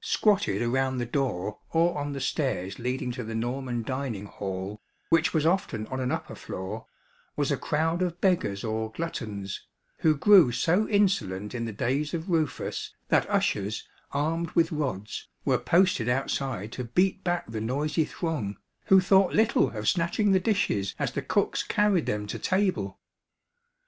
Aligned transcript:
Squatted 0.00 0.60
around 0.60 0.98
the 0.98 1.06
door 1.06 1.60
or 1.70 1.96
on 1.96 2.12
the 2.12 2.20
stairs 2.20 2.80
leading 2.80 3.12
to 3.12 3.22
the 3.22 3.36
Norman 3.36 3.84
dining 3.84 4.26
hall, 4.26 4.80
which 5.08 5.32
was 5.32 5.46
often 5.46 5.86
on 5.86 6.00
an 6.00 6.10
upper 6.10 6.34
floor, 6.34 6.86
was 7.36 7.52
a 7.52 7.56
crowd 7.56 8.02
of 8.02 8.20
beggars 8.20 8.64
or 8.64 8.90
gluttons, 8.90 9.64
who 9.98 10.16
grew 10.16 10.50
so 10.50 10.88
insolent 10.88 11.54
in 11.54 11.64
the 11.64 11.72
days 11.72 12.12
of 12.12 12.28
Rufus, 12.28 12.92
that 13.06 13.30
ushers, 13.30 13.86
armed 14.10 14.50
with 14.50 14.72
rods, 14.72 15.28
were 15.44 15.58
posted 15.58 16.08
outside 16.08 16.72
to 16.72 16.82
beat 16.82 17.22
back 17.22 17.48
the 17.48 17.60
noisy 17.60 18.04
throng, 18.04 18.56
who 18.86 19.00
thought 19.00 19.32
little 19.32 19.70
of 19.78 19.88
snatching 19.88 20.32
the 20.32 20.40
dishes 20.40 20.96
as 20.98 21.12
the 21.12 21.22
cooks 21.22 21.62
carried 21.62 22.06
them 22.06 22.26
to 22.26 22.38
table! 22.40 22.98